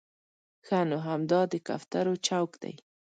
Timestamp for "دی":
2.63-2.75